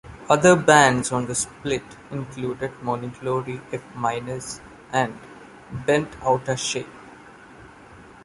[0.27, 4.59] Other bands on the split included Morning Glory, F-Minus,
[4.91, 5.15] and
[5.71, 6.89] Bent Outta Shape.